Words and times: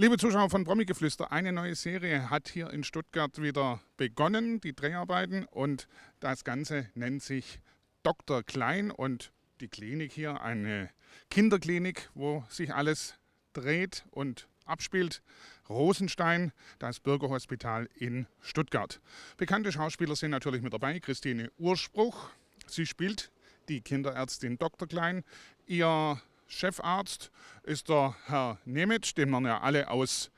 Liebe 0.00 0.16
Zuschauer 0.16 0.48
von 0.48 0.64
Promigeflüster, 0.64 1.30
eine 1.30 1.52
neue 1.52 1.74
Serie 1.74 2.30
hat 2.30 2.48
hier 2.48 2.70
in 2.70 2.84
Stuttgart 2.84 3.42
wieder 3.42 3.82
begonnen, 3.98 4.58
die 4.58 4.74
Dreharbeiten. 4.74 5.44
Und 5.44 5.88
das 6.20 6.42
Ganze 6.42 6.88
nennt 6.94 7.22
sich 7.22 7.60
Dr. 8.02 8.42
Klein 8.42 8.90
und 8.90 9.30
die 9.60 9.68
Klinik 9.68 10.12
hier, 10.12 10.40
eine 10.40 10.88
Kinderklinik, 11.28 12.08
wo 12.14 12.42
sich 12.48 12.72
alles 12.72 13.18
dreht 13.52 14.06
und 14.10 14.48
abspielt. 14.64 15.20
Rosenstein, 15.68 16.52
das 16.78 16.98
Bürgerhospital 16.98 17.86
in 17.94 18.26
Stuttgart. 18.40 19.02
Bekannte 19.36 19.70
Schauspieler 19.70 20.16
sind 20.16 20.30
natürlich 20.30 20.62
mit 20.62 20.72
dabei. 20.72 20.98
Christine 20.98 21.52
Urspruch, 21.58 22.30
sie 22.66 22.86
spielt 22.86 23.30
die 23.68 23.82
Kinderärztin 23.82 24.56
Dr. 24.56 24.88
Klein. 24.88 25.24
Ihr 25.66 26.22
Chefarzt 26.50 27.30
ist 27.62 27.88
der 27.88 28.16
Herr 28.26 28.58
Nemitsch, 28.64 29.16
den 29.16 29.30
man 29.30 29.44
ja 29.44 29.60
alle 29.60 29.88
aus 29.88 30.30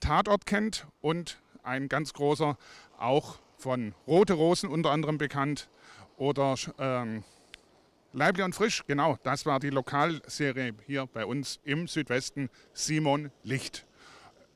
Tatort 0.00 0.44
kennt. 0.44 0.86
Und 1.00 1.40
ein 1.62 1.88
ganz 1.88 2.12
großer, 2.12 2.58
auch 2.98 3.38
von 3.56 3.94
Rote 4.06 4.32
Rosen 4.32 4.68
unter 4.68 4.90
anderem 4.90 5.16
bekannt. 5.16 5.68
Oder 6.16 6.56
ähm, 6.78 7.22
Leibli 8.12 8.42
und 8.42 8.54
Frisch, 8.54 8.84
genau, 8.86 9.16
das 9.22 9.46
war 9.46 9.60
die 9.60 9.70
Lokalserie 9.70 10.74
hier 10.86 11.06
bei 11.06 11.24
uns 11.24 11.60
im 11.62 11.86
Südwesten. 11.86 12.50
Simon 12.72 13.30
Licht. 13.44 13.86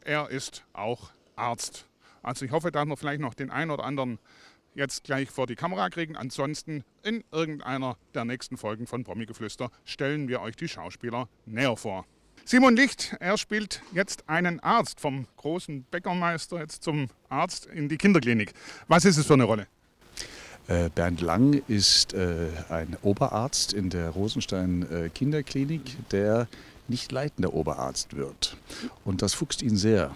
Er 0.03 0.31
ist 0.31 0.65
auch 0.73 1.13
Arzt. 1.37 1.87
Also 2.23 2.45
ich 2.45 2.51
hoffe, 2.51 2.73
dass 2.73 2.87
wir 2.87 2.97
vielleicht 2.97 3.21
noch 3.21 3.35
den 3.35 3.51
einen 3.51 3.71
oder 3.71 3.85
anderen 3.85 4.19
jetzt 4.75 5.05
gleich 5.05 5.31
vor 5.31 5.47
die 5.47 5.55
Kamera 5.55 5.89
kriegen. 5.91 6.17
Ansonsten 6.17 6.85
in 7.03 7.25
irgendeiner 7.33 7.97
der 8.15 8.25
nächsten 8.25 8.57
Folgen 8.57 8.87
von 8.87 9.05
Promigeflüster 9.05 9.71
stellen 9.85 10.29
wir 10.29 10.41
euch 10.41 10.57
die 10.57 10.69
Schauspieler 10.69 11.29
näher 11.47 11.77
vor. 11.77 12.05
Simon 12.45 12.77
Licht, 12.77 13.17
er 13.21 13.39
spielt 13.39 13.81
jetzt 13.93 14.29
einen 14.29 14.61
Arzt 14.61 15.01
vom 15.01 15.27
großen 15.39 15.85
Bäckermeister 15.85 16.59
jetzt 16.59 16.83
zum 16.83 17.09
Arzt 17.31 17.67
in 17.67 17.89
die 17.89 17.97
Kinderklinik. 17.97 18.53
Was 18.87 19.07
ist 19.07 19.17
es 19.17 19.27
für 19.27 19.33
eine 19.33 19.45
Rolle? 19.45 19.67
Äh, 20.67 20.91
Bernd 20.95 21.21
Lang 21.21 21.63
ist 21.69 22.13
äh, 22.13 22.49
ein 22.69 22.97
Oberarzt 23.03 23.73
in 23.73 23.91
der 23.91 24.11
Rosenstein 24.11 24.87
äh, 24.91 25.09
Kinderklinik, 25.09 26.09
der 26.11 26.49
nicht 26.89 27.13
leitender 27.13 27.55
Oberarzt 27.55 28.17
wird. 28.17 28.57
Und 29.05 29.23
das 29.23 29.35
fuchst 29.35 29.63
ihn 29.63 29.77
sehr. 29.77 30.15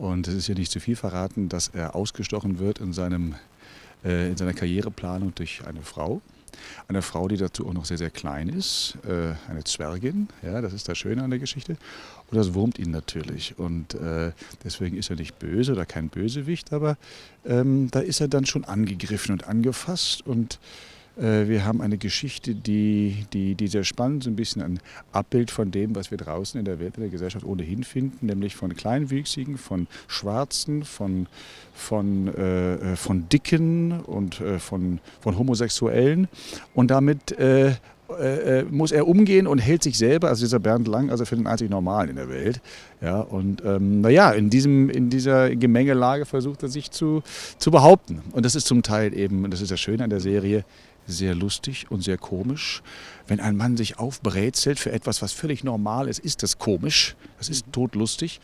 Und 0.00 0.26
es 0.28 0.34
ist 0.34 0.48
ja 0.48 0.54
nicht 0.54 0.72
zu 0.72 0.80
viel 0.80 0.96
verraten, 0.96 1.50
dass 1.50 1.68
er 1.68 1.94
ausgestochen 1.94 2.58
wird 2.58 2.78
in, 2.78 2.94
seinem, 2.94 3.34
äh, 4.02 4.30
in 4.30 4.36
seiner 4.38 4.54
Karriereplanung 4.54 5.34
durch 5.34 5.60
eine 5.66 5.82
Frau. 5.82 6.22
Eine 6.88 7.02
Frau, 7.02 7.28
die 7.28 7.36
dazu 7.36 7.66
auch 7.68 7.74
noch 7.74 7.84
sehr, 7.84 7.98
sehr 7.98 8.08
klein 8.08 8.48
ist, 8.48 8.96
äh, 9.06 9.34
eine 9.50 9.62
Zwergin, 9.64 10.28
ja, 10.42 10.62
das 10.62 10.72
ist 10.72 10.88
das 10.88 10.96
Schöne 10.96 11.22
an 11.22 11.28
der 11.28 11.38
Geschichte. 11.38 11.76
Und 12.30 12.38
das 12.38 12.54
wurmt 12.54 12.78
ihn 12.78 12.90
natürlich. 12.90 13.58
Und 13.58 13.92
äh, 13.92 14.32
deswegen 14.64 14.96
ist 14.96 15.10
er 15.10 15.16
nicht 15.16 15.38
böse 15.38 15.72
oder 15.72 15.84
kein 15.84 16.08
Bösewicht, 16.08 16.72
aber 16.72 16.96
ähm, 17.44 17.90
da 17.90 18.00
ist 18.00 18.22
er 18.22 18.28
dann 18.28 18.46
schon 18.46 18.64
angegriffen 18.64 19.32
und 19.32 19.46
angefasst 19.48 20.26
und 20.26 20.58
wir 21.16 21.64
haben 21.64 21.82
eine 21.82 21.98
Geschichte, 21.98 22.54
die, 22.54 23.26
die, 23.32 23.54
die 23.54 23.66
sehr 23.68 23.84
spannend, 23.84 24.24
so 24.24 24.30
ein 24.30 24.36
bisschen 24.36 24.62
ein 24.62 24.80
Abbild 25.12 25.50
von 25.50 25.70
dem, 25.70 25.94
was 25.94 26.10
wir 26.10 26.18
draußen 26.18 26.58
in 26.58 26.64
der 26.64 26.78
Welt, 26.78 26.96
in 26.96 27.02
der 27.02 27.10
Gesellschaft 27.10 27.44
ohnehin 27.44 27.84
finden, 27.84 28.26
nämlich 28.26 28.56
von 28.56 28.74
Kleinwüchsigen, 28.74 29.58
von 29.58 29.86
Schwarzen, 30.08 30.84
von, 30.84 31.26
von, 31.74 32.28
äh, 32.34 32.74
äh 32.74 32.96
von 32.96 33.28
Dicken 33.28 34.00
und 34.00 34.40
äh, 34.40 34.58
von, 34.58 35.00
von 35.20 35.38
Homosexuellen. 35.38 36.28
Und 36.74 36.90
damit 36.90 37.32
äh, 37.32 37.74
äh, 38.18 38.64
muss 38.64 38.92
er 38.92 39.06
umgehen 39.06 39.46
und 39.46 39.58
hält 39.58 39.82
sich 39.82 39.98
selber, 39.98 40.28
also 40.28 40.44
dieser 40.44 40.58
Bernd 40.58 40.88
Lang, 40.88 41.10
also 41.10 41.24
für 41.24 41.36
den 41.36 41.46
einzig 41.46 41.70
Normalen 41.70 42.10
in 42.10 42.16
der 42.16 42.28
Welt. 42.28 42.60
Ja, 43.00 43.20
und 43.20 43.62
ähm, 43.64 44.00
naja, 44.00 44.30
in, 44.32 44.50
diesem, 44.50 44.90
in 44.90 45.10
dieser 45.10 45.54
Gemengelage 45.54 46.26
versucht 46.26 46.62
er 46.62 46.68
sich 46.68 46.90
zu, 46.90 47.22
zu 47.58 47.70
behaupten. 47.70 48.22
Und 48.32 48.44
das 48.44 48.54
ist 48.54 48.66
zum 48.66 48.82
Teil 48.82 49.14
eben, 49.14 49.44
und 49.44 49.52
das 49.52 49.60
ist 49.60 49.70
das 49.70 49.80
Schöne 49.80 50.04
an 50.04 50.10
der 50.10 50.20
Serie, 50.20 50.64
sehr 51.06 51.34
lustig 51.34 51.86
und 51.90 52.02
sehr 52.02 52.18
komisch. 52.18 52.82
Wenn 53.26 53.40
ein 53.40 53.56
Mann 53.56 53.76
sich 53.76 53.98
aufbrezelt 53.98 54.78
für 54.78 54.92
etwas, 54.92 55.22
was 55.22 55.32
völlig 55.32 55.64
normal 55.64 56.08
ist, 56.08 56.18
ist 56.18 56.42
das 56.42 56.58
komisch. 56.58 57.16
Das 57.38 57.48
ist 57.48 57.66
mhm. 57.66 57.72
todlustig. 57.72 58.40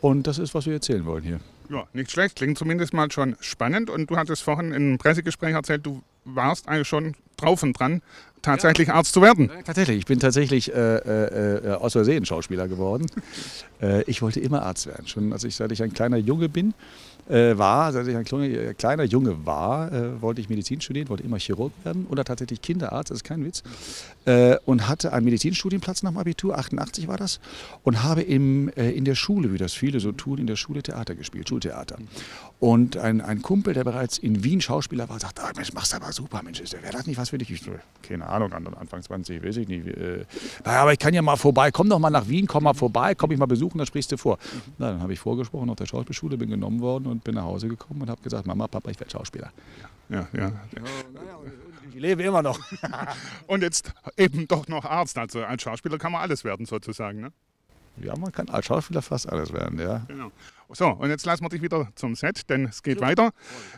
Und 0.00 0.26
das 0.26 0.38
ist, 0.38 0.54
was 0.54 0.66
wir 0.66 0.74
erzählen 0.74 1.04
wollen 1.04 1.22
hier. 1.22 1.40
Ja, 1.70 1.86
nicht 1.92 2.10
schlecht. 2.10 2.36
Klingt 2.36 2.58
zumindest 2.58 2.94
mal 2.94 3.10
schon 3.10 3.36
spannend. 3.40 3.90
Und 3.90 4.10
du 4.10 4.16
hattest 4.16 4.42
vorhin 4.42 4.72
im 4.72 4.98
Pressegespräch 4.98 5.54
erzählt, 5.54 5.84
du 5.84 6.02
warst 6.34 6.68
eigentlich 6.68 6.88
schon 6.88 7.14
drauf 7.36 7.62
und 7.62 7.78
dran, 7.78 8.02
tatsächlich 8.42 8.88
ja. 8.88 8.94
Arzt 8.94 9.12
zu 9.12 9.22
werden. 9.22 9.50
Tatsächlich. 9.64 9.98
Ich 9.98 10.06
bin 10.06 10.18
tatsächlich 10.18 10.72
äh, 10.72 10.96
äh, 10.96 11.66
äh 11.66 11.74
aus 11.74 11.92
Versehen 11.92 12.24
Schauspieler 12.24 12.68
geworden. 12.68 13.06
äh, 13.82 14.02
ich 14.04 14.22
wollte 14.22 14.40
immer 14.40 14.62
Arzt 14.62 14.86
werden. 14.86 15.06
Schon 15.06 15.32
als 15.32 15.44
ich, 15.44 15.56
seit 15.56 15.72
ich 15.72 15.82
ein 15.82 15.92
kleiner 15.92 16.16
Junge 16.16 16.48
bin, 16.48 16.74
äh, 17.28 17.56
war, 17.58 17.94
als 17.94 18.06
ich 18.06 18.16
ein 18.16 18.24
kleiner, 18.24 18.74
kleiner 18.74 19.04
Junge 19.04 19.46
war, 19.46 19.92
äh, 19.92 20.20
wollte 20.20 20.40
ich 20.40 20.48
Medizin 20.48 20.80
studieren, 20.80 21.08
wollte 21.08 21.22
immer 21.22 21.38
Chirurg 21.38 21.72
werden 21.84 22.06
oder 22.08 22.24
tatsächlich 22.24 22.62
Kinderarzt, 22.62 23.10
das 23.10 23.18
ist 23.18 23.24
kein 23.24 23.44
Witz. 23.44 23.62
Äh, 24.24 24.56
und 24.64 24.88
hatte 24.88 25.12
einen 25.12 25.24
Medizinstudienplatz 25.24 26.02
nach 26.02 26.10
dem 26.10 26.18
Abitur, 26.18 26.58
88 26.58 27.08
war 27.08 27.16
das, 27.16 27.40
und 27.82 28.02
habe 28.02 28.22
im, 28.22 28.68
äh, 28.76 28.90
in 28.90 29.04
der 29.04 29.14
Schule, 29.14 29.52
wie 29.52 29.58
das 29.58 29.72
viele 29.72 30.00
so 30.00 30.12
tun, 30.12 30.38
in 30.38 30.46
der 30.46 30.56
Schule 30.56 30.82
Theater 30.82 31.14
gespielt, 31.14 31.48
Schultheater. 31.48 31.96
Und 32.60 32.96
ein, 32.96 33.20
ein 33.20 33.40
Kumpel, 33.40 33.72
der 33.72 33.84
bereits 33.84 34.18
in 34.18 34.42
Wien 34.42 34.60
Schauspieler 34.60 35.08
war, 35.08 35.20
sagt, 35.20 35.38
ah, 35.40 35.52
Mensch, 35.54 35.72
machst 35.72 35.92
du 35.92 35.96
aber 35.96 36.12
super, 36.12 36.42
Mensch, 36.42 36.60
wäre 36.60 36.92
das 36.92 37.06
nicht 37.06 37.16
was 37.16 37.30
für 37.30 37.38
dich? 37.38 37.50
Ich, 37.50 37.62
keine 38.02 38.26
Ahnung, 38.26 38.52
Anfang 38.52 39.00
20, 39.00 39.44
weiß 39.44 39.58
ich 39.58 39.68
nicht. 39.68 39.86
Äh, 39.86 40.24
aber 40.64 40.92
ich 40.92 40.98
kann 40.98 41.14
ja 41.14 41.22
mal 41.22 41.36
vorbei, 41.36 41.70
komm 41.70 41.88
doch 41.88 42.00
mal 42.00 42.10
nach 42.10 42.28
Wien, 42.28 42.46
komm 42.46 42.64
mal 42.64 42.74
vorbei, 42.74 43.14
komm 43.14 43.30
ich 43.30 43.38
mal 43.38 43.46
besuchen, 43.46 43.78
dann 43.78 43.86
sprichst 43.86 44.10
du 44.10 44.16
vor. 44.16 44.38
Na, 44.78 44.90
dann 44.90 45.00
habe 45.00 45.12
ich 45.12 45.20
vorgesprochen 45.20 45.70
auf 45.70 45.76
der 45.76 45.86
Schauspielschule, 45.86 46.36
bin 46.36 46.50
genommen 46.50 46.80
worden 46.80 47.06
und 47.06 47.17
bin 47.20 47.34
nach 47.34 47.44
Hause 47.44 47.68
gekommen 47.68 48.02
und 48.02 48.10
habe 48.10 48.22
gesagt, 48.22 48.46
Mama, 48.46 48.66
Papa, 48.66 48.90
ich 48.90 48.98
werde 48.98 49.10
Schauspieler. 49.10 49.52
Ja, 50.08 50.26
ja. 50.32 50.52
Ich 51.90 52.00
lebe 52.00 52.22
immer 52.22 52.42
noch. 52.42 52.58
und 53.46 53.62
jetzt 53.62 53.92
eben 54.16 54.48
doch 54.48 54.68
noch 54.68 54.84
Arzt. 54.84 55.18
Also 55.18 55.44
als 55.44 55.62
Schauspieler 55.62 55.98
kann 55.98 56.12
man 56.12 56.22
alles 56.22 56.44
werden 56.44 56.66
sozusagen, 56.66 57.20
ne? 57.20 57.32
Ja, 58.02 58.16
man 58.16 58.30
kann 58.30 58.48
als 58.48 58.66
Schauspieler 58.66 59.02
fast 59.02 59.28
alles 59.28 59.52
werden, 59.52 59.78
ja. 59.78 60.04
Genau. 60.06 60.30
So, 60.70 60.86
und 60.86 61.08
jetzt 61.08 61.24
lassen 61.26 61.44
wir 61.44 61.48
dich 61.48 61.62
wieder 61.62 61.88
zum 61.94 62.14
Set, 62.14 62.48
denn 62.48 62.66
es 62.66 62.82
geht 62.82 63.00
ja. 63.00 63.06
weiter. 63.06 63.30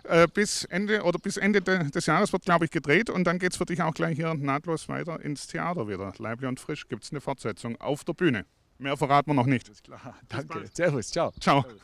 Äh, 0.05 0.27
bis 0.29 0.65
Ende 0.65 1.03
oder 1.03 1.19
bis 1.19 1.37
Ende 1.37 1.63
de, 1.63 1.91
des 1.91 2.07
Jahres 2.07 2.33
wird, 2.33 2.45
glaube 2.45 2.65
ich, 2.65 2.71
gedreht 2.71 3.11
und 3.11 3.25
dann 3.25 3.39
geht 3.39 3.53
es 3.53 3.59
für 3.59 3.65
dich 3.65 3.81
auch 3.81 3.95
gleich 3.95 4.17
hier 4.17 4.35
nahtlos 4.35 4.89
weiter 4.89 5.21
ins 5.23 5.47
Theater 5.47 5.89
wieder. 5.89 6.13
Leibli 6.19 6.47
und 6.49 6.61
frisch 6.61 6.89
gibt 6.89 7.05
es 7.05 7.13
eine 7.13 7.21
Fortsetzung 7.21 7.81
auf 7.81 8.05
der 8.05 8.13
Bühne. 8.13 8.45
Mehr 8.79 8.97
verraten 8.97 9.31
wir 9.31 9.35
noch 9.35 9.47
nicht. 9.47 9.69
Ist 9.69 9.85
klar. 9.85 10.15
Danke. 10.29 10.65
Servus, 10.73 11.11
ciao. 11.11 11.33
Ciao. 11.41 11.63
Servus. 11.63 11.81